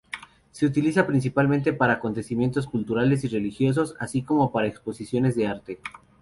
Se 0.49 0.65
utiliza 0.65 1.05
principalmente 1.05 1.73
para 1.73 1.93
acontecimientos 1.93 2.65
culturales 2.65 3.23
y 3.23 3.27
religiosos, 3.27 3.95
así 3.99 4.23
como 4.23 4.51
para 4.51 4.65
exposiciones 4.67 5.35
de 5.35 5.45
arte. 5.45 5.79